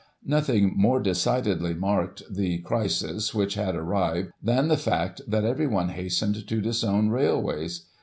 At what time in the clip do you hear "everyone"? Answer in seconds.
5.45-5.89